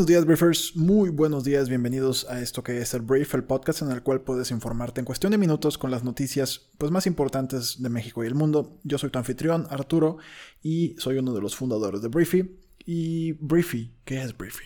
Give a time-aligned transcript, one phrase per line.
[0.00, 0.76] Buenos días, briefers.
[0.76, 1.68] Muy buenos días.
[1.68, 5.04] Bienvenidos a esto que es el Brief, el podcast en el cual puedes informarte en
[5.04, 8.78] cuestión de minutos con las noticias pues, más importantes de México y el mundo.
[8.82, 10.16] Yo soy tu anfitrión, Arturo,
[10.62, 12.50] y soy uno de los fundadores de Briefy.
[12.86, 14.64] Y Briefy, ¿qué es Briefy?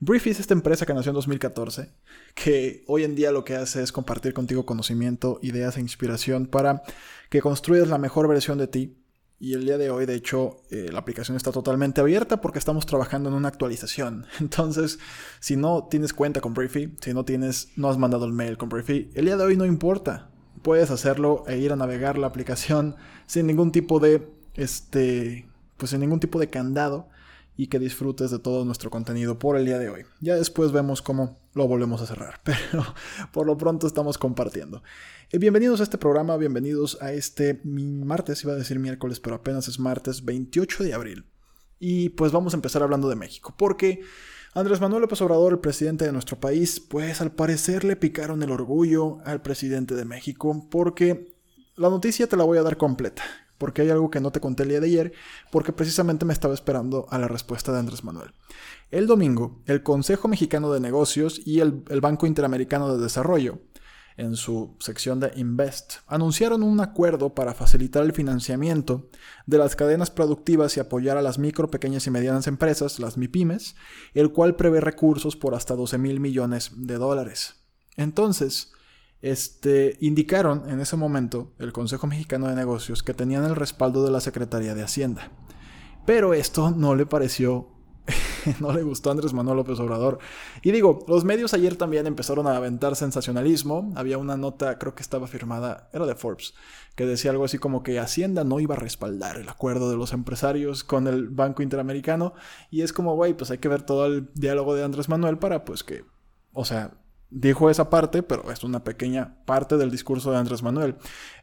[0.00, 1.88] Briefy es esta empresa que nació en 2014,
[2.34, 6.82] que hoy en día lo que hace es compartir contigo conocimiento, ideas e inspiración para
[7.30, 9.01] que construyas la mejor versión de ti
[9.42, 12.86] y el día de hoy, de hecho, eh, la aplicación está totalmente abierta porque estamos
[12.86, 14.24] trabajando en una actualización.
[14.40, 15.00] Entonces,
[15.40, 18.68] si no tienes cuenta con Briefy, si no tienes, no has mandado el mail con
[18.68, 20.30] Briefy, el día de hoy no importa.
[20.62, 22.94] Puedes hacerlo e ir a navegar la aplicación
[23.26, 27.08] sin ningún tipo de, este, pues sin ningún tipo de candado
[27.56, 30.04] y que disfrutes de todo nuestro contenido por el día de hoy.
[30.20, 32.84] Ya después vemos cómo lo volvemos a cerrar, pero
[33.32, 34.82] por lo pronto estamos compartiendo.
[35.30, 39.68] Eh, bienvenidos a este programa, bienvenidos a este martes, iba a decir miércoles, pero apenas
[39.68, 41.26] es martes 28 de abril.
[41.78, 44.00] Y pues vamos a empezar hablando de México, porque
[44.54, 48.50] Andrés Manuel López Obrador, el presidente de nuestro país, pues al parecer le picaron el
[48.50, 51.32] orgullo al presidente de México, porque
[51.76, 53.22] la noticia te la voy a dar completa
[53.62, 55.12] porque hay algo que no te conté el día de ayer,
[55.52, 58.32] porque precisamente me estaba esperando a la respuesta de Andrés Manuel.
[58.90, 63.60] El domingo, el Consejo Mexicano de Negocios y el, el Banco Interamericano de Desarrollo,
[64.16, 69.08] en su sección de Invest, anunciaron un acuerdo para facilitar el financiamiento
[69.46, 73.76] de las cadenas productivas y apoyar a las micro, pequeñas y medianas empresas, las MIPIMES,
[74.14, 77.62] el cual prevé recursos por hasta 12 mil millones de dólares.
[77.96, 78.72] Entonces,
[79.22, 84.10] este, indicaron en ese momento el Consejo Mexicano de Negocios que tenían el respaldo de
[84.10, 85.30] la Secretaría de Hacienda.
[86.04, 87.68] Pero esto no le pareció,
[88.60, 90.18] no le gustó a Andrés Manuel López Obrador.
[90.62, 93.92] Y digo, los medios ayer también empezaron a aventar sensacionalismo.
[93.94, 96.54] Había una nota, creo que estaba firmada, era de Forbes,
[96.96, 100.12] que decía algo así como que Hacienda no iba a respaldar el acuerdo de los
[100.12, 102.34] empresarios con el Banco Interamericano.
[102.72, 105.64] Y es como, güey, pues hay que ver todo el diálogo de Andrés Manuel para
[105.64, 106.04] pues que,
[106.52, 107.01] o sea,
[107.32, 110.96] dijo esa parte, pero es una pequeña parte del discurso de Andrés Manuel.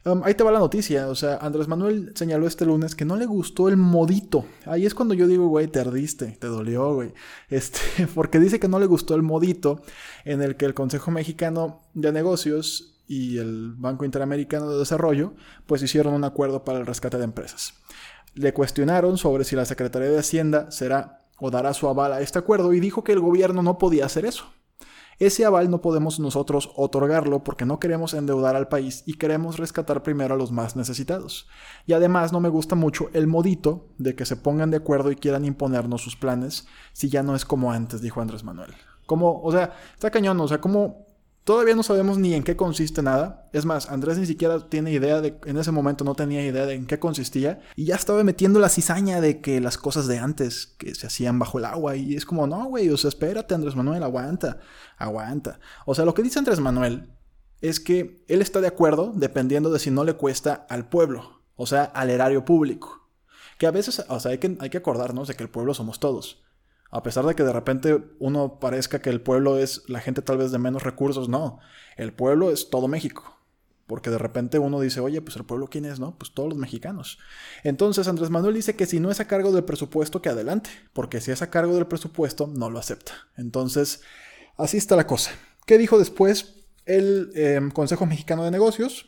[0.04, 3.16] Um, ahí te va la noticia, o sea, Andrés Manuel señaló este lunes que no
[3.16, 4.46] le gustó el modito.
[4.66, 7.12] Ahí es cuando yo digo, güey, te ardiste, te dolió, güey.
[7.50, 9.82] Este, porque dice que no le gustó el modito
[10.24, 15.34] en el que el Consejo Mexicano de Negocios y el Banco Interamericano de Desarrollo,
[15.66, 17.74] pues hicieron un acuerdo para el rescate de empresas.
[18.34, 22.38] Le cuestionaron sobre si la Secretaría de Hacienda será o dará su aval a este
[22.38, 24.46] acuerdo y dijo que el gobierno no podía hacer eso
[25.20, 30.02] ese aval no podemos nosotros otorgarlo porque no queremos endeudar al país y queremos rescatar
[30.02, 31.46] primero a los más necesitados.
[31.86, 35.16] Y además no me gusta mucho el modito de que se pongan de acuerdo y
[35.16, 38.72] quieran imponernos sus planes si ya no es como antes, dijo Andrés Manuel.
[39.04, 41.09] Como, o sea, está cañón, o sea, como
[41.44, 43.48] Todavía no sabemos ni en qué consiste nada.
[43.52, 46.74] Es más, Andrés ni siquiera tiene idea de, en ese momento no tenía idea de
[46.74, 47.60] en qué consistía.
[47.76, 51.38] Y ya estaba metiendo la cizaña de que las cosas de antes, que se hacían
[51.38, 51.96] bajo el agua.
[51.96, 54.58] Y es como, no, güey, o sea, espérate, Andrés Manuel, aguanta,
[54.98, 55.60] aguanta.
[55.86, 57.10] O sea, lo que dice Andrés Manuel
[57.60, 61.66] es que él está de acuerdo dependiendo de si no le cuesta al pueblo, o
[61.66, 63.08] sea, al erario público.
[63.58, 66.00] Que a veces, o sea, hay que, hay que acordarnos de que el pueblo somos
[66.00, 66.42] todos.
[66.90, 70.38] A pesar de que de repente uno parezca que el pueblo es la gente tal
[70.38, 71.60] vez de menos recursos, no.
[71.96, 73.36] El pueblo es todo México.
[73.86, 76.16] Porque de repente uno dice, oye, pues el pueblo quién es, ¿no?
[76.16, 77.18] Pues todos los mexicanos.
[77.64, 80.70] Entonces Andrés Manuel dice que si no es a cargo del presupuesto, que adelante.
[80.92, 83.12] Porque si es a cargo del presupuesto, no lo acepta.
[83.36, 84.02] Entonces,
[84.56, 85.32] así está la cosa.
[85.66, 89.06] ¿Qué dijo después el em, Consejo Mexicano de Negocios?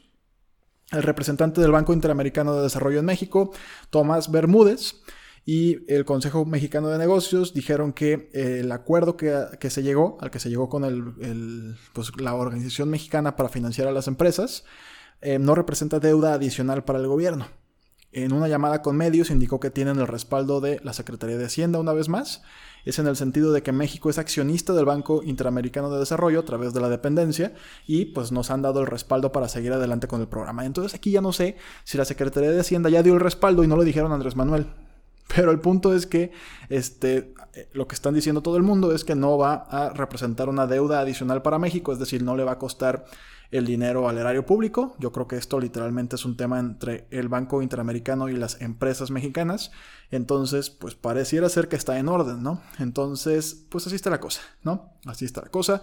[0.91, 3.53] El representante del Banco Interamericano de Desarrollo en México,
[3.91, 4.97] Tomás Bermúdez,
[5.45, 10.31] y el Consejo Mexicano de Negocios dijeron que eh, el acuerdo que, se llegó, al
[10.31, 14.65] que se llegó con el, pues, la Organización Mexicana para financiar a las empresas,
[15.21, 17.49] eh, no representa deuda adicional para el gobierno.
[18.13, 21.81] En una llamada con medios indicó que tienen el respaldo de la Secretaría de Hacienda
[21.81, 22.43] una vez más.
[22.85, 26.45] Es en el sentido de que México es accionista del Banco Interamericano de Desarrollo a
[26.45, 27.55] través de la dependencia
[27.87, 30.67] y pues nos han dado el respaldo para seguir adelante con el programa.
[30.67, 33.67] Entonces aquí ya no sé si la Secretaría de Hacienda ya dio el respaldo y
[33.67, 34.67] no lo dijeron Andrés Manuel.
[35.35, 36.33] Pero el punto es que
[36.69, 37.35] este,
[37.73, 41.01] lo que están diciendo todo el mundo es que no va a representar una deuda
[41.01, 43.05] adicional para México, es decir, no le va a costar
[43.51, 44.97] el dinero al erario público.
[44.99, 49.11] Yo creo que esto literalmente es un tema entre el Banco Interamericano y las empresas
[49.11, 49.71] mexicanas.
[50.11, 52.63] Entonces, pues pareciera ser que está en orden, ¿no?
[52.79, 54.95] Entonces, pues así está la cosa, ¿no?
[55.05, 55.83] Así está la cosa.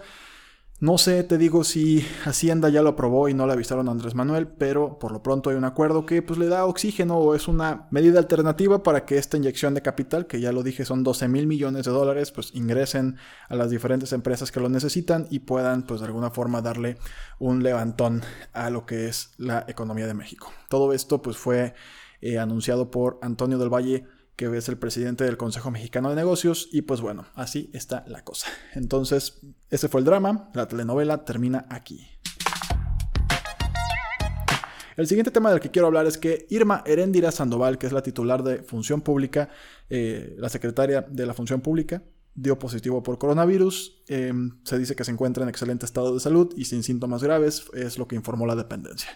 [0.80, 4.14] No sé, te digo si Hacienda ya lo aprobó y no le avisaron a Andrés
[4.14, 7.48] Manuel, pero por lo pronto hay un acuerdo que pues le da oxígeno o es
[7.48, 11.28] una medida alternativa para que esta inyección de capital, que ya lo dije son 12
[11.28, 13.18] mil millones de dólares, pues ingresen
[13.50, 16.96] a las diferentes empresas que lo necesitan y puedan pues de alguna forma darle
[17.38, 18.22] un levantón
[18.54, 20.50] a lo que es la economía de México.
[20.70, 21.74] Todo esto pues fue
[22.22, 24.06] eh, anunciado por Antonio del Valle
[24.40, 28.24] que es el presidente del Consejo Mexicano de Negocios, y pues bueno, así está la
[28.24, 28.46] cosa.
[28.72, 29.38] Entonces,
[29.68, 32.08] ese fue el drama, la telenovela termina aquí.
[34.96, 38.02] El siguiente tema del que quiero hablar es que Irma Heréndira Sandoval, que es la
[38.02, 39.50] titular de Función Pública,
[39.90, 42.02] eh, la secretaria de la Función Pública,
[42.34, 44.02] dio positivo por coronavirus.
[44.08, 47.66] Em, se dice que se encuentra en excelente estado de salud y sin síntomas graves,
[47.74, 49.10] es lo que informó la dependencia.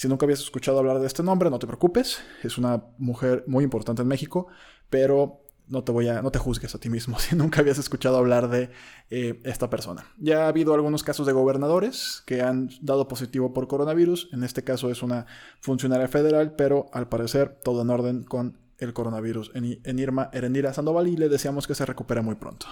[0.00, 2.22] Si nunca habías escuchado hablar de este nombre, no te preocupes.
[2.42, 4.46] Es una mujer muy importante en México,
[4.88, 8.16] pero no te voy a, no te juzgues a ti mismo si nunca habías escuchado
[8.16, 8.70] hablar de
[9.10, 10.06] eh, esta persona.
[10.16, 14.30] Ya ha habido algunos casos de gobernadores que han dado positivo por coronavirus.
[14.32, 15.26] En este caso es una
[15.60, 20.72] funcionaria federal, pero al parecer todo en orden con el coronavirus en, en Irma Erendira
[20.72, 22.68] Sandoval y le deseamos que se recupere muy pronto.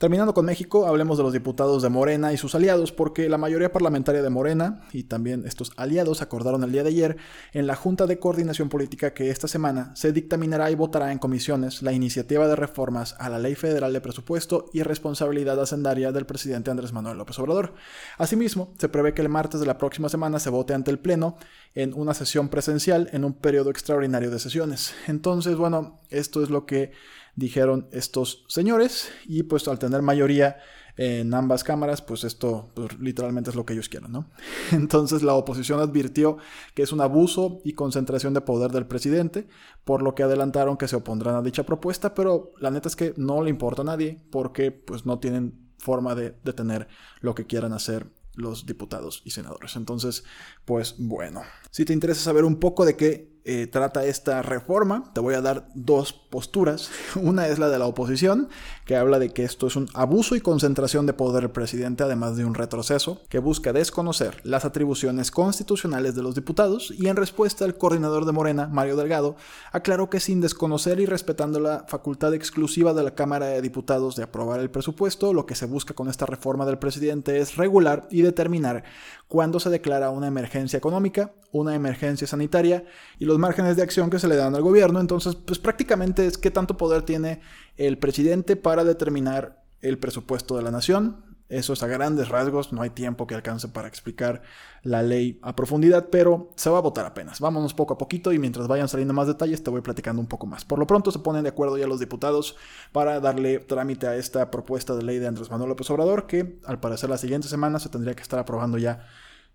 [0.00, 3.70] Terminando con México, hablemos de los diputados de Morena y sus aliados, porque la mayoría
[3.70, 7.16] parlamentaria de Morena y también estos aliados acordaron el día de ayer
[7.52, 11.82] en la Junta de Coordinación Política que esta semana se dictaminará y votará en comisiones
[11.82, 16.70] la iniciativa de reformas a la Ley Federal de Presupuesto y Responsabilidad Hacendaria del presidente
[16.70, 17.74] Andrés Manuel López Obrador.
[18.16, 21.36] Asimismo, se prevé que el martes de la próxima semana se vote ante el Pleno
[21.74, 24.94] en una sesión presencial en un periodo extraordinario de sesiones.
[25.08, 26.92] Entonces, bueno, esto es lo que
[27.40, 30.58] dijeron estos señores y pues al tener mayoría
[30.96, 34.30] en ambas cámaras, pues esto pues, literalmente es lo que ellos quieren, ¿no?
[34.72, 36.36] Entonces la oposición advirtió
[36.74, 39.48] que es un abuso y concentración de poder del presidente,
[39.84, 43.14] por lo que adelantaron que se opondrán a dicha propuesta, pero la neta es que
[43.16, 46.88] no le importa a nadie porque pues no tienen forma de detener
[47.20, 49.76] lo que quieran hacer los diputados y senadores.
[49.76, 50.24] Entonces,
[50.66, 55.20] pues bueno, si te interesa saber un poco de qué eh, trata esta reforma, te
[55.20, 56.90] voy a dar dos posturas.
[57.16, 58.48] Una es la de la oposición,
[58.84, 62.36] que habla de que esto es un abuso y concentración de poder del presidente, además
[62.36, 67.64] de un retroceso, que busca desconocer las atribuciones constitucionales de los diputados, y en respuesta
[67.64, 69.36] el coordinador de Morena, Mario Delgado,
[69.72, 74.24] aclaró que sin desconocer y respetando la facultad exclusiva de la Cámara de Diputados de
[74.24, 78.22] aprobar el presupuesto, lo que se busca con esta reforma del presidente es regular y
[78.22, 78.84] determinar
[79.28, 82.84] cuándo se declara una emergencia económica, una emergencia sanitaria
[83.18, 85.00] y los márgenes de acción que se le dan al gobierno.
[85.00, 87.40] Entonces, pues prácticamente es qué tanto poder tiene
[87.76, 91.24] el presidente para determinar el presupuesto de la nación.
[91.48, 94.42] Eso es a grandes rasgos, no hay tiempo que alcance para explicar
[94.84, 97.40] la ley a profundidad, pero se va a votar apenas.
[97.40, 100.46] Vámonos poco a poquito y mientras vayan saliendo más detalles te voy platicando un poco
[100.46, 100.64] más.
[100.64, 102.56] Por lo pronto se ponen de acuerdo ya los diputados
[102.92, 106.78] para darle trámite a esta propuesta de ley de Andrés Manuel López Obrador, que al
[106.78, 109.08] parecer la siguiente semana se tendría que estar aprobando ya,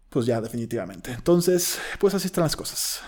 [0.10, 1.14] pues ya definitivamente.
[1.14, 3.02] Entonces, pues así están las cosas.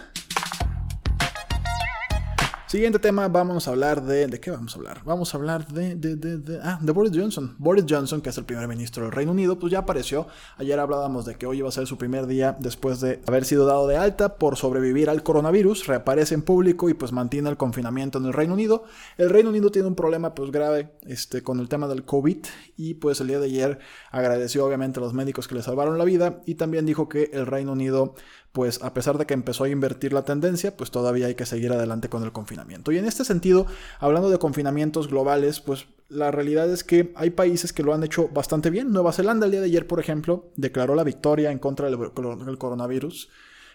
[2.67, 4.27] Siguiente tema, vamos a hablar de...
[4.27, 5.01] ¿De qué vamos a hablar?
[5.05, 7.55] Vamos a hablar de, de, de, de, Ah, de Boris Johnson.
[7.57, 10.27] Boris Johnson, que es el primer ministro del Reino Unido, pues ya apareció.
[10.57, 13.65] Ayer hablábamos de que hoy iba a ser su primer día después de haber sido
[13.65, 15.87] dado de alta por sobrevivir al coronavirus.
[15.87, 18.83] Reaparece en público y pues mantiene el confinamiento en el Reino Unido.
[19.17, 22.95] El Reino Unido tiene un problema pues grave este, con el tema del COVID y
[22.95, 23.79] pues el día de ayer
[24.11, 27.45] agradeció obviamente a los médicos que le salvaron la vida y también dijo que el
[27.45, 28.13] Reino Unido
[28.51, 31.71] pues a pesar de que empezó a invertir la tendencia, pues todavía hay que seguir
[31.71, 32.91] adelante con el confinamiento.
[32.91, 33.67] Y en este sentido,
[33.99, 38.29] hablando de confinamientos globales, pues la realidad es que hay países que lo han hecho
[38.29, 38.91] bastante bien.
[38.91, 42.11] Nueva Zelanda el día de ayer, por ejemplo, declaró la victoria en contra del,
[42.57, 43.29] coronavirus.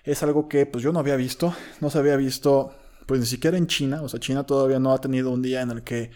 [0.05, 2.75] Es algo que pues yo no había visto, no se había visto
[3.07, 5.71] pues ni siquiera en China, o sea, China todavía no ha tenido un día en
[5.71, 6.11] el que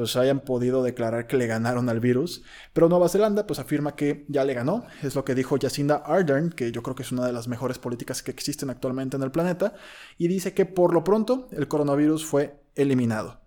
[0.00, 2.42] pues hayan podido declarar que le ganaron al virus.
[2.72, 6.48] Pero Nueva Zelanda pues afirma que ya le ganó, es lo que dijo Jacinda Ardern,
[6.48, 9.30] que yo creo que es una de las mejores políticas que existen actualmente en el
[9.30, 9.74] planeta,
[10.16, 13.42] y dice que por lo pronto el coronavirus fue eliminado.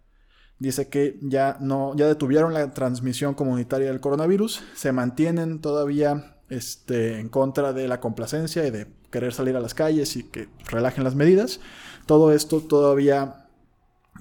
[0.59, 7.19] Dice que ya no ya detuvieron la transmisión comunitaria del coronavirus, se mantienen todavía este,
[7.19, 11.03] en contra de la complacencia y de querer salir a las calles y que relajen
[11.03, 11.61] las medidas.
[12.05, 13.42] Todo esto todavía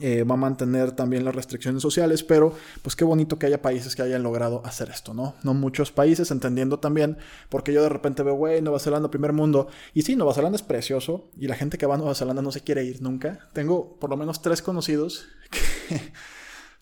[0.01, 3.95] eh, va a mantener también las restricciones sociales, pero pues qué bonito que haya países
[3.95, 5.35] que hayan logrado hacer esto, ¿no?
[5.43, 7.19] No muchos países, entendiendo también,
[7.49, 10.63] porque yo de repente veo, güey, Nueva Zelanda, primer mundo, y sí, Nueva Zelanda es
[10.63, 13.49] precioso, y la gente que va a Nueva Zelanda no se quiere ir nunca.
[13.53, 16.13] Tengo por lo menos tres conocidos que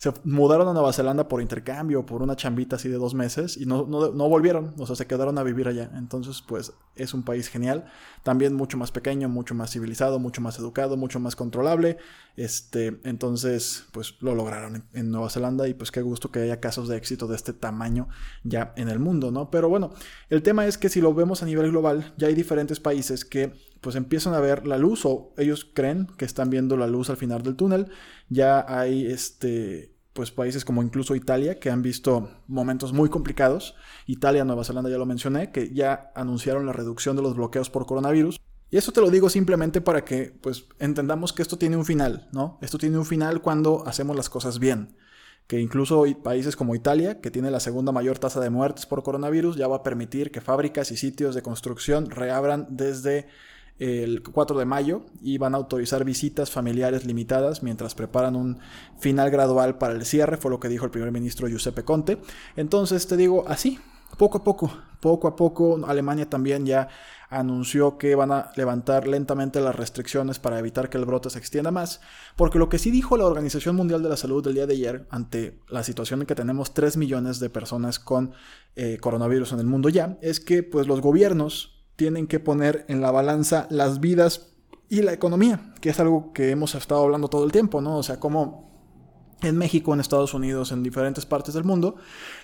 [0.01, 3.67] se mudaron a Nueva Zelanda por intercambio, por una chambita así de dos meses y
[3.67, 5.91] no, no, no, volvieron, o sea, se quedaron a vivir allá.
[5.93, 7.85] Entonces, pues es un país genial,
[8.23, 11.97] también mucho más pequeño, mucho más civilizado, mucho más educado, mucho más controlable.
[12.35, 16.87] Este, entonces, pues lo lograron en, Nueva Zelanda y pues qué gusto que haya casos
[16.87, 18.07] de éxito de este tamaño
[18.43, 19.51] ya en el mundo, ¿no?
[19.51, 19.91] Pero bueno,
[20.31, 23.53] el tema es que si lo vemos a nivel global, ya hay diferentes países que
[23.81, 27.17] pues empiezan a ver la luz o ellos creen que están viendo la luz al
[27.17, 27.91] final del túnel.
[28.29, 33.75] Ya hay este pues países como incluso Italia que han visto momentos muy complicados.
[34.05, 37.85] Italia, Nueva Zelanda ya lo mencioné, que ya anunciaron la reducción de los bloqueos por
[37.85, 38.39] coronavirus.
[38.69, 42.29] Y eso te lo digo simplemente para que pues entendamos que esto tiene un final,
[42.31, 42.57] ¿no?
[42.61, 44.95] Esto tiene un final cuando hacemos las cosas bien.
[45.47, 49.57] Que incluso países como Italia, que tiene la segunda mayor tasa de muertes por coronavirus,
[49.57, 53.27] ya va a permitir que fábricas y sitios de construcción reabran desde
[53.79, 58.59] el 4 de mayo y van a autorizar visitas familiares limitadas mientras preparan un
[58.99, 62.19] final gradual para el cierre, fue lo que dijo el primer ministro Giuseppe Conte.
[62.55, 63.79] Entonces te digo así,
[64.17, 66.89] poco a poco, poco a poco, Alemania también ya
[67.31, 71.71] anunció que van a levantar lentamente las restricciones para evitar que el brote se extienda
[71.71, 72.01] más,
[72.35, 75.07] porque lo que sí dijo la Organización Mundial de la Salud el día de ayer,
[75.09, 78.33] ante la situación en que tenemos 3 millones de personas con
[78.75, 82.99] eh, coronavirus en el mundo ya, es que pues los gobiernos tienen que poner en
[82.99, 84.55] la balanza las vidas
[84.89, 87.99] y la economía, que es algo que hemos estado hablando todo el tiempo, ¿no?
[87.99, 91.97] O sea, como en México, en Estados Unidos, en diferentes partes del mundo,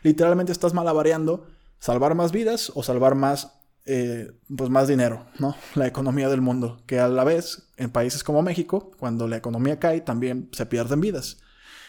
[0.03, 1.47] literalmente estás malabareando
[1.79, 5.55] salvar más vidas o salvar más, eh, pues más dinero, ¿no?
[5.73, 9.79] La economía del mundo, que a la vez, en países como México, cuando la economía
[9.79, 11.37] cae, también se pierden vidas.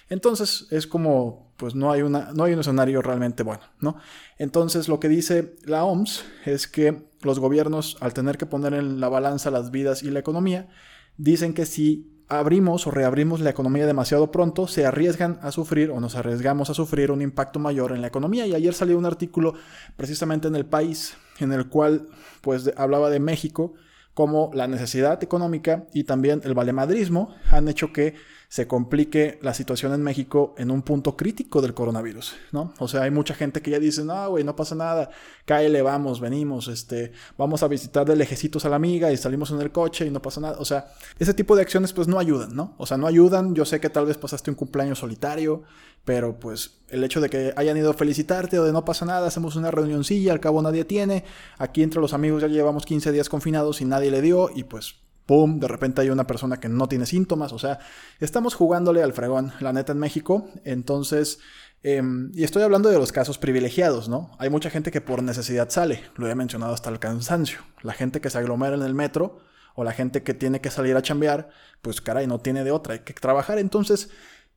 [0.09, 3.97] Entonces es como, pues no hay, una, no hay un escenario realmente bueno, ¿no?
[4.39, 9.01] Entonces lo que dice la OMS es que los gobiernos, al tener que poner en
[9.01, 10.69] la balanza las vidas y la economía,
[11.17, 16.01] dicen que si abrimos o reabrimos la economía demasiado pronto, se arriesgan a sufrir o
[16.01, 18.47] nos arriesgamos a sufrir un impacto mayor en la economía.
[18.47, 19.55] Y ayer salió un artículo
[19.97, 22.09] precisamente en el país en el cual
[22.41, 23.75] pues hablaba de México
[24.15, 28.15] como la necesidad económica y también el valemadrismo han hecho que
[28.49, 32.73] se complique la situación en México en un punto crítico del coronavirus, ¿no?
[32.79, 35.11] O sea, hay mucha gente que ya dice, no, güey, no pasa nada,
[35.45, 39.61] cáele, vamos, venimos, este, vamos a visitar de lejecitos a la amiga y salimos en
[39.61, 40.57] el coche y no pasa nada.
[40.61, 40.87] O sea,
[41.19, 42.75] ese tipo de acciones pues no ayudan, ¿no?
[42.79, 43.55] O sea, no ayudan.
[43.55, 45.65] Yo sé que tal vez pasaste un cumpleaños solitario,
[46.07, 49.27] pero pues el hecho de que hayan ido a felicitarte o de no pasa nada,
[49.27, 51.25] hacemos una reunioncilla, al cabo nadie tiene,
[51.59, 54.95] aquí entre los amigos ya llevamos 15 días confinados y nadie le dio y pues
[55.29, 55.61] ¡pum!
[55.61, 57.53] De repente hay una persona que no tiene síntomas.
[57.53, 57.79] O sea,
[58.19, 60.49] estamos jugándole al fregón, la neta, en México.
[60.65, 61.39] Entonces,
[61.83, 64.31] em, y estoy hablando de los casos privilegiados, ¿no?
[64.39, 67.59] Hay mucha gente que por necesidad sale, lo he mencionado hasta el cansancio.
[67.83, 69.41] La gente que se aglomera en el metro
[69.75, 71.51] o la gente que tiene que salir a chambear,
[71.83, 73.59] pues caray, no tiene de otra, hay que trabajar.
[73.59, 74.09] Entonces,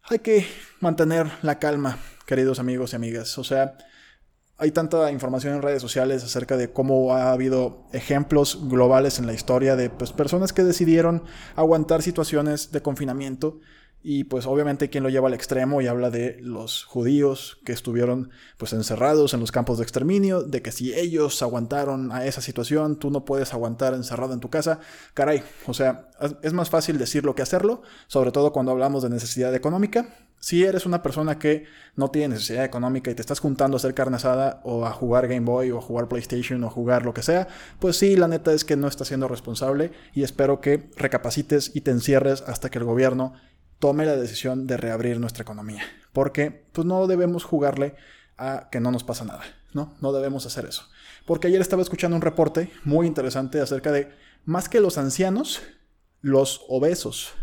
[0.04, 0.48] hay que
[0.80, 3.38] mantener la calma, queridos amigos y amigas.
[3.38, 3.78] O sea,
[4.62, 9.34] hay tanta información en redes sociales acerca de cómo ha habido ejemplos globales en la
[9.34, 11.24] historia de pues, personas que decidieron
[11.56, 13.60] aguantar situaciones de confinamiento
[14.03, 18.31] y pues obviamente quien lo lleva al extremo y habla de los judíos que estuvieron
[18.58, 22.98] pues encerrados en los campos de exterminio, de que si ellos aguantaron a esa situación,
[22.98, 24.79] tú no puedes aguantar encerrado en tu casa.
[25.13, 26.10] Caray, o sea,
[26.41, 30.15] es más fácil decirlo que hacerlo, sobre todo cuando hablamos de necesidad económica.
[30.39, 31.65] Si eres una persona que
[31.96, 35.27] no tiene necesidad económica y te estás juntando a hacer carne asada o a jugar
[35.27, 38.27] Game Boy o a jugar PlayStation o a jugar lo que sea, pues sí, la
[38.27, 42.72] neta es que no estás siendo responsable y espero que recapacites y te encierres hasta
[42.72, 43.34] que el gobierno
[43.82, 45.84] tome la decisión de reabrir nuestra economía.
[46.14, 47.96] Porque pues no debemos jugarle
[48.38, 49.94] a que no nos pasa nada, ¿no?
[50.00, 50.88] No debemos hacer eso.
[51.26, 54.10] Porque ayer estaba escuchando un reporte muy interesante acerca de,
[54.46, 55.62] más que los ancianos,
[56.22, 57.34] los obesos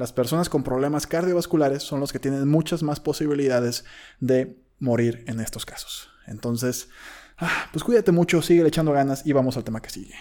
[0.00, 3.84] las personas con problemas cardiovasculares son los que tienen muchas más posibilidades
[4.18, 6.08] de morir en estos casos.
[6.26, 6.88] Entonces,
[7.36, 10.14] ah, pues cuídate mucho, sigue echando ganas y vamos al tema que sigue.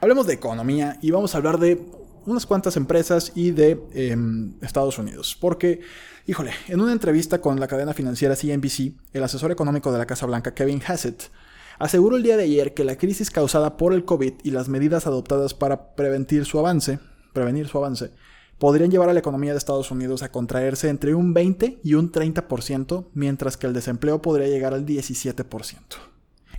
[0.00, 1.78] Hablemos de economía y vamos a hablar de
[2.26, 5.36] unas cuantas empresas y de em, Estados Unidos.
[5.40, 5.80] Porque,
[6.26, 10.26] híjole, en una entrevista con la cadena financiera CNBC, el asesor económico de la Casa
[10.26, 11.30] Blanca, Kevin Hassett,
[11.78, 15.06] aseguró el día de ayer que la crisis causada por el COVID y las medidas
[15.06, 16.98] adoptadas para prevenir su avance,
[17.32, 18.10] prevenir su avance,
[18.58, 22.12] podrían llevar a la economía de Estados Unidos a contraerse entre un 20 y un
[22.12, 26.13] 30%, mientras que el desempleo podría llegar al 17%.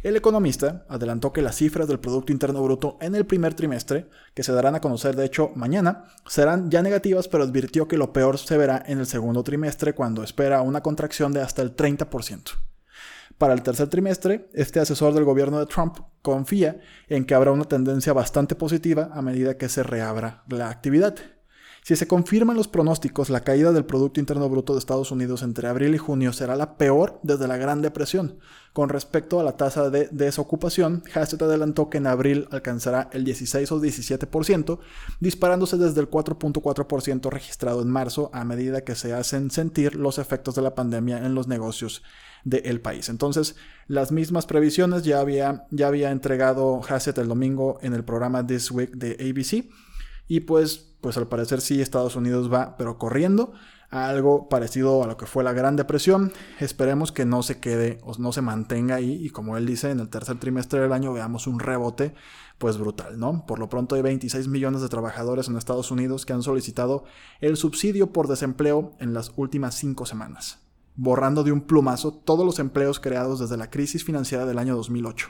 [0.06, 4.44] El economista adelantó que las cifras del Producto Interno Bruto en el primer trimestre, que
[4.44, 8.38] se darán a conocer de hecho mañana, serán ya negativas, pero advirtió que lo peor
[8.38, 12.52] se verá en el segundo trimestre cuando espera una contracción de hasta el 30%.
[13.40, 17.66] Para el tercer trimestre, este asesor del gobierno de Trump confía en que habrá una
[17.66, 21.16] tendencia bastante positiva a medida que se reabra la actividad.
[21.86, 25.68] Si se confirman los pronósticos, la caída del Producto Interno Bruto de Estados Unidos entre
[25.68, 28.40] abril y junio será la peor desde la Gran Depresión.
[28.74, 33.72] Con respecto a la tasa de desocupación, Hassett adelantó que en abril alcanzará el 16
[33.72, 34.80] o 17%,
[35.20, 40.56] disparándose desde el 4.4% registrado en marzo a medida que se hacen sentir los efectos
[40.56, 42.02] de la pandemia en los negocios
[42.46, 43.10] del país.
[43.10, 48.48] Entonces, las mismas previsiones ya había, ya había entregado Hassett el domingo en el programa
[48.48, 49.70] This Week de ABC.
[50.28, 53.54] Y pues pues al parecer sí Estados Unidos va, pero corriendo
[53.92, 56.34] a algo parecido a lo que fue la Gran Depresión.
[56.60, 60.00] Esperemos que no se quede o no se mantenga ahí y como él dice, en
[60.00, 62.16] el tercer trimestre del año veamos un rebote
[62.58, 63.46] pues brutal, ¿no?
[63.46, 67.04] Por lo pronto hay 26 millones de trabajadores en Estados Unidos que han solicitado
[67.40, 70.58] el subsidio por desempleo en las últimas cinco semanas,
[70.96, 75.28] borrando de un plumazo todos los empleos creados desde la crisis financiera del año 2008.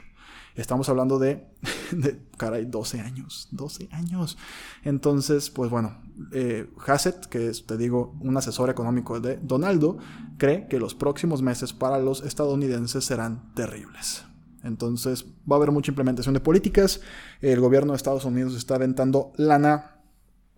[0.56, 1.46] Estamos hablando de,
[1.92, 4.38] de caray, 12 años, 12 años.
[4.82, 6.00] Entonces, pues bueno,
[6.32, 9.98] eh, Hassett, que es, te digo, un asesor económico de Donaldo,
[10.38, 14.24] cree que los próximos meses para los estadounidenses serán terribles.
[14.62, 17.00] Entonces, va a haber mucha implementación de políticas.
[17.40, 20.00] El gobierno de Estados Unidos está aventando lana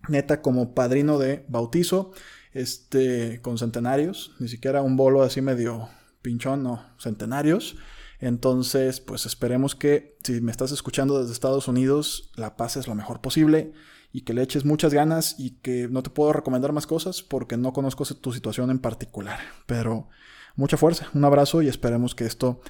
[0.07, 2.11] neta como padrino de bautizo,
[2.53, 5.89] este, con centenarios, ni siquiera un bolo así medio
[6.21, 7.75] pinchón, no, centenarios.
[8.19, 13.21] Entonces, pues esperemos que si me estás escuchando desde Estados Unidos, la pases lo mejor
[13.21, 13.71] posible
[14.11, 17.57] y que le eches muchas ganas y que no te puedo recomendar más cosas porque
[17.57, 19.39] no conozco tu situación en particular.
[19.65, 20.09] Pero
[20.55, 22.61] mucha fuerza, un abrazo y esperemos que esto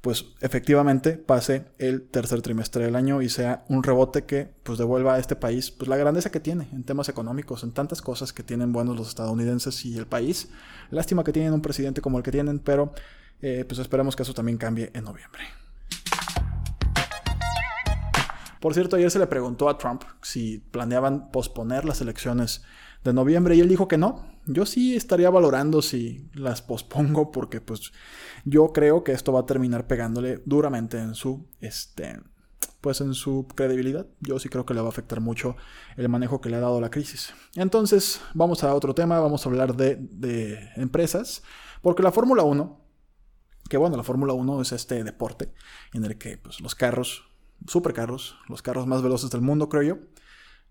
[0.00, 5.14] pues efectivamente pase el tercer trimestre del año y sea un rebote que pues devuelva
[5.14, 8.42] a este país pues la grandeza que tiene en temas económicos, en tantas cosas que
[8.42, 10.48] tienen buenos los estadounidenses y el país.
[10.90, 12.92] Lástima que tienen un presidente como el que tienen, pero
[13.40, 15.42] eh, pues esperemos que eso también cambie en noviembre.
[18.60, 22.62] Por cierto, ayer se le preguntó a Trump si planeaban posponer las elecciones
[23.04, 24.26] de noviembre y él dijo que no.
[24.46, 27.92] Yo sí estaría valorando si las pospongo porque pues
[28.44, 32.18] yo creo que esto va a terminar pegándole duramente en su este
[32.80, 34.06] pues en su credibilidad.
[34.20, 35.56] Yo sí creo que le va a afectar mucho
[35.96, 37.34] el manejo que le ha dado la crisis.
[37.56, 41.42] Entonces, vamos a otro tema, vamos a hablar de, de empresas,
[41.82, 42.85] porque la Fórmula 1
[43.68, 45.52] que bueno, la Fórmula 1 es este deporte
[45.92, 47.24] en el que pues, los carros,
[47.66, 49.98] supercarros, los carros más veloces del mundo, creo yo.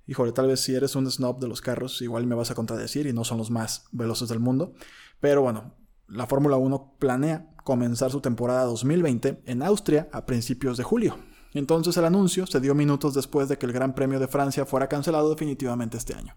[0.08, 3.08] Híjole, tal vez si eres un snob de los carros, igual me vas a contradecir
[3.08, 4.74] y no son los más veloces del mundo.
[5.20, 5.74] Pero bueno,
[6.08, 11.18] la Fórmula 1 planea comenzar su temporada 2020 en Austria a principios de julio.
[11.53, 14.88] Entonces el anuncio se dio minutos después de que el Gran Premio de Francia fuera
[14.88, 16.36] cancelado definitivamente este año.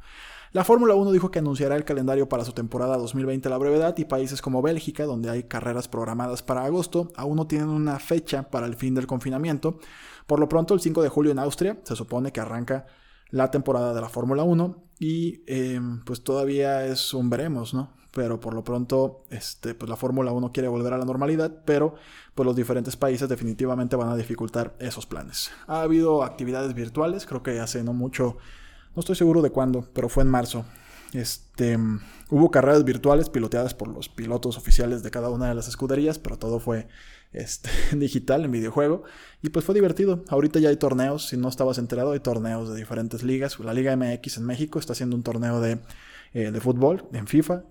[0.53, 3.97] La Fórmula 1 dijo que anunciará el calendario para su temporada 2020 a la brevedad
[3.99, 8.49] y países como Bélgica, donde hay carreras programadas para agosto, aún no tienen una fecha
[8.49, 9.79] para el fin del confinamiento.
[10.27, 12.87] Por lo pronto, el 5 de julio en Austria se supone que arranca
[13.31, 17.93] la temporada de la Fórmula 1 y em, pues todavía es un veremos, ¿no?
[18.15, 21.95] Pero por lo pronto, este, pues la Fórmula 1 quiere volver a la normalidad, pero
[22.35, 25.51] pues los diferentes países definitivamente van a dificultar esos planes.
[25.67, 28.39] Ha habido actividades virtuales, creo que hace no mucho
[28.95, 30.65] no estoy seguro de cuándo, pero fue en marzo.
[31.13, 31.79] Este,
[32.31, 36.39] hubo carreras virtuales piloteadas por los pilotos oficiales de cada una de las escuderías, pero
[36.39, 36.89] todo fue
[37.33, 39.05] este, digital en videojuego.
[39.43, 40.25] Y pues fue divertido.
[40.29, 43.59] Ahorita ya hay torneos, si no estabas enterado, hay torneos de diferentes ligas.
[43.61, 45.79] La Liga MX en México está haciendo un torneo de
[46.35, 47.65] eh, de fútbol en FIFA.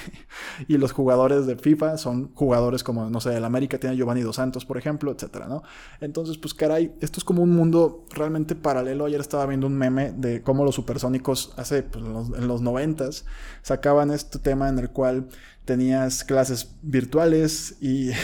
[0.68, 4.36] y los jugadores de FIFA son jugadores como, no sé, el América tiene Giovanni Dos
[4.36, 5.62] Santos, por ejemplo, etcétera, ¿no?
[6.00, 9.04] Entonces, pues caray, esto es como un mundo realmente paralelo.
[9.04, 13.24] Ayer estaba viendo un meme de cómo los supersónicos hace, pues, en los noventas,
[13.62, 15.28] sacaban este tema en el cual
[15.64, 18.10] tenías clases virtuales y...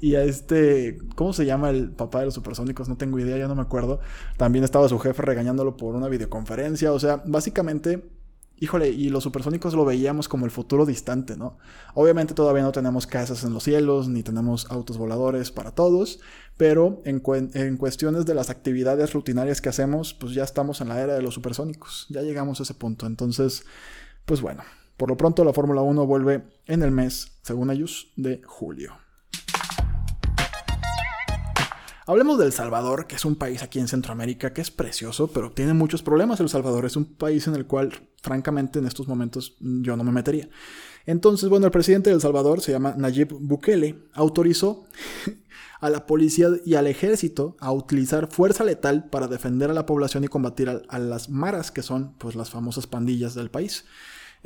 [0.00, 2.88] y a este, ¿cómo se llama el papá de los supersónicos?
[2.88, 4.00] No tengo idea, ya no me acuerdo.
[4.36, 6.92] También estaba su jefe regañándolo por una videoconferencia.
[6.92, 8.15] O sea, básicamente
[8.58, 11.58] híjole, y los supersónicos lo veíamos como el futuro distante, ¿no?
[11.94, 16.20] Obviamente todavía no tenemos casas en los cielos, ni tenemos autos voladores para todos,
[16.56, 21.14] pero en, cuestiones de las actividades rutinarias que hacemos, pues ya estamos en la era
[21.14, 23.06] de los supersónicos, ya llegamos a ese punto.
[23.06, 23.64] Entonces,
[24.24, 24.62] pues bueno,
[24.96, 29.05] por lo pronto la Fórmula 1 vuelve en el mes, según ellos, de julio.
[32.08, 35.50] Hablemos de El Salvador, que es un país aquí en Centroamérica que es precioso, pero
[35.50, 36.38] tiene muchos problemas.
[36.38, 40.12] El Salvador es un país en el cual, francamente, en estos momentos yo no me
[40.12, 40.48] metería.
[41.04, 44.86] Entonces, bueno, el presidente de El Salvador se llama Nayib Bukele, autorizó
[45.80, 50.22] a la policía y al ejército a utilizar fuerza letal para defender a la población
[50.22, 53.84] y combatir a, las maras, que son pues las famosas pandillas del país.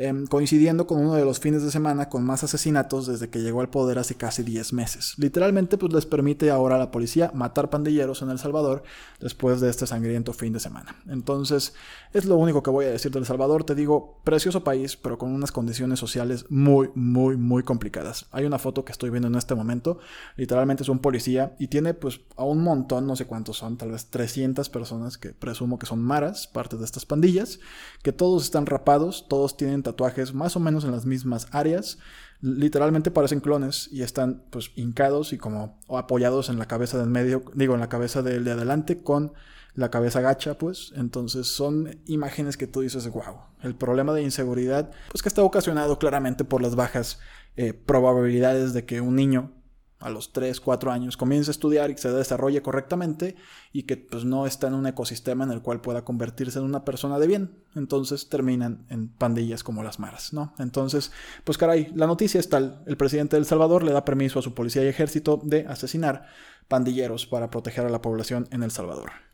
[0.00, 3.60] Em, coincidiendo con uno de los fines de semana con más asesinatos desde que llegó
[3.60, 5.14] al poder hace casi 10 meses.
[5.18, 8.82] Literalmente pues les permite ahora a la policía matar pandilleros en El Salvador
[9.20, 10.96] después de este sangriento fin de semana.
[11.08, 11.74] Entonces
[12.12, 15.18] es lo único que voy a decir de El Salvador, te digo, precioso país, pero
[15.18, 18.26] con unas condiciones sociales muy, muy, muy complicadas.
[18.32, 19.98] Hay una foto que estoy viendo en este momento,
[20.36, 23.92] literalmente es un policía y tiene pues a un montón, no sé cuántos son, tal
[23.92, 27.60] vez 300 personas que presumo que son maras, parte de estas pandillas,
[28.02, 31.98] que todos están rapados, todos tienen tatuajes más o menos en las mismas áreas,
[32.40, 37.42] literalmente parecen clones y están pues hincados y como apoyados en la cabeza del medio,
[37.54, 39.32] digo, en la cabeza del de adelante con
[39.74, 40.92] la cabeza gacha, pues.
[40.96, 45.98] Entonces son imágenes que tú dices, wow, el problema de inseguridad, pues que está ocasionado
[45.98, 47.20] claramente por las bajas
[47.56, 49.52] eh, probabilidades de que un niño
[50.00, 53.36] a los 3, 4 años comience a estudiar y se desarrolle correctamente
[53.72, 56.84] y que pues no está en un ecosistema en el cual pueda convertirse en una
[56.84, 57.62] persona de bien.
[57.76, 60.54] Entonces terminan en pandillas como las maras, ¿no?
[60.58, 61.12] Entonces,
[61.44, 64.42] pues caray, la noticia es tal, el presidente de El Salvador le da permiso a
[64.42, 66.26] su policía y ejército de asesinar
[66.66, 69.29] pandilleros para proteger a la población en El Salvador.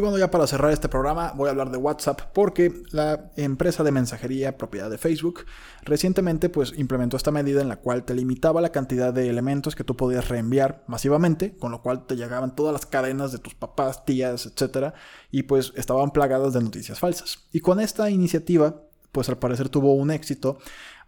[0.00, 3.84] Y bueno, ya para cerrar este programa voy a hablar de WhatsApp porque la empresa
[3.84, 5.44] de mensajería propiedad de Facebook
[5.82, 9.84] recientemente pues implementó esta medida en la cual te limitaba la cantidad de elementos que
[9.84, 14.06] tú podías reenviar masivamente, con lo cual te llegaban todas las cadenas de tus papás,
[14.06, 14.94] tías, etcétera,
[15.30, 17.46] y pues estaban plagadas de noticias falsas.
[17.52, 18.80] Y con esta iniciativa
[19.12, 20.56] pues al parecer tuvo un éxito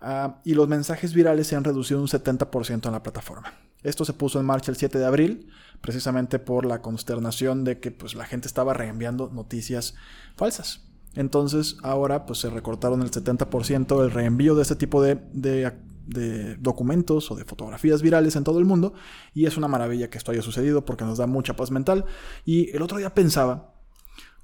[0.02, 3.54] ah, y los mensajes virales se han reducido un 70% en la plataforma.
[3.82, 5.48] Esto se puso en marcha el 7 de abril,
[5.80, 9.94] precisamente por la consternación de que pues, la gente estaba reenviando noticias
[10.36, 10.84] falsas.
[11.14, 17.30] Entonces ahora pues, se recortaron el 70% el reenvío de este tipo de, de documentos
[17.30, 18.94] o de fotografías virales en todo el mundo
[19.34, 22.06] y es una maravilla que esto haya sucedido porque nos da mucha paz mental.
[22.44, 23.74] Y el otro día pensaba,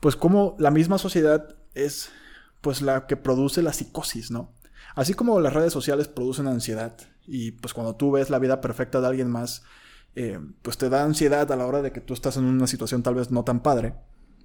[0.00, 2.10] pues cómo la misma sociedad es
[2.60, 4.52] pues la que produce la psicosis, ¿no?
[4.94, 6.96] Así como las redes sociales producen ansiedad
[7.28, 9.62] y pues cuando tú ves la vida perfecta de alguien más,
[10.14, 13.02] eh, pues te da ansiedad a la hora de que tú estás en una situación
[13.02, 13.94] tal vez no tan padre.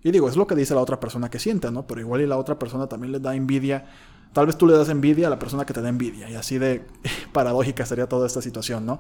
[0.04, 1.88] Y digo, es lo que dice la otra persona que siente, ¿no?
[1.88, 3.86] Pero igual y la otra persona también le da envidia.
[4.34, 6.30] Tal vez tú le das envidia a la persona que te da envidia.
[6.30, 6.86] Y así de
[7.34, 9.00] paradójica sería toda esta situación, ¿no?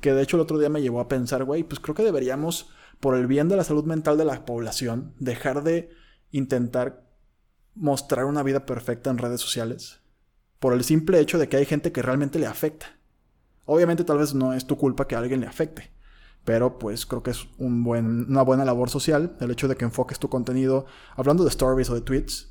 [0.00, 2.70] Que de hecho el otro día me llevó a pensar, güey, pues creo que deberíamos,
[3.00, 5.90] por el bien de la salud mental de la población, dejar de
[6.30, 7.04] intentar
[7.74, 10.00] mostrar una vida perfecta en redes sociales.
[10.60, 12.96] Por el simple hecho de que hay gente que realmente le afecta.
[13.66, 15.90] Obviamente tal vez no es tu culpa que a alguien le afecte,
[16.44, 20.28] pero pues creo que es una buena labor social el hecho de que enfoques tu
[20.28, 22.50] contenido, hablando de stories o de tweets,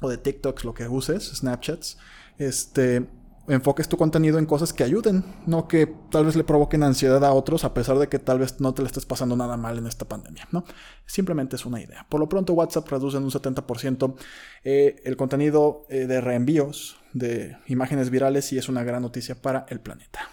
[0.00, 1.98] o de TikToks, lo que uses, Snapchats,
[2.38, 3.06] este,
[3.48, 7.32] enfoques tu contenido en cosas que ayuden, no que tal vez le provoquen ansiedad a
[7.32, 9.86] otros a pesar de que tal vez no te le estés pasando nada mal en
[9.86, 10.64] esta pandemia, ¿no?
[11.04, 12.06] Simplemente es una idea.
[12.08, 14.14] Por lo pronto WhatsApp reduce en un 70%
[14.64, 19.66] eh, el contenido eh, de reenvíos de imágenes virales y es una gran noticia para
[19.68, 20.28] el planeta.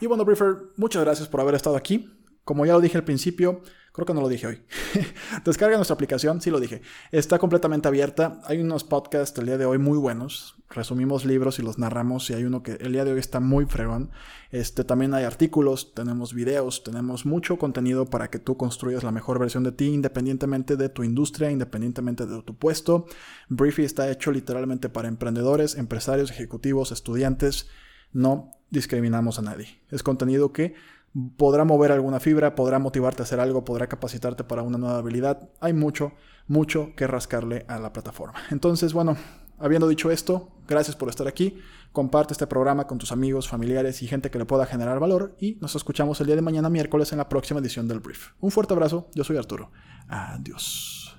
[0.00, 2.10] Y bueno, Briefer, muchas gracias por haber estado aquí.
[2.44, 3.62] Como ya lo dije al principio,
[3.94, 4.60] Creo que no lo dije hoy.
[5.44, 6.82] Descarga nuestra aplicación, sí lo dije.
[7.12, 8.40] Está completamente abierta.
[8.42, 10.56] Hay unos podcasts el día de hoy muy buenos.
[10.68, 12.28] Resumimos libros y los narramos.
[12.28, 14.10] Y hay uno que el día de hoy está muy fregón.
[14.50, 19.38] Este, también hay artículos, tenemos videos, tenemos mucho contenido para que tú construyas la mejor
[19.38, 23.06] versión de ti, independientemente de tu industria, independientemente de tu puesto.
[23.48, 27.68] Briefy está hecho literalmente para emprendedores, empresarios, ejecutivos, estudiantes.
[28.12, 29.80] No discriminamos a nadie.
[29.92, 30.74] Es contenido que
[31.36, 35.48] podrá mover alguna fibra, podrá motivarte a hacer algo, podrá capacitarte para una nueva habilidad.
[35.60, 36.12] Hay mucho,
[36.46, 38.40] mucho que rascarle a la plataforma.
[38.50, 39.16] Entonces, bueno,
[39.58, 41.58] habiendo dicho esto, gracias por estar aquí.
[41.92, 45.36] Comparte este programa con tus amigos, familiares y gente que le pueda generar valor.
[45.38, 48.32] Y nos escuchamos el día de mañana miércoles en la próxima edición del Brief.
[48.40, 49.70] Un fuerte abrazo, yo soy Arturo.
[50.08, 51.13] Adiós.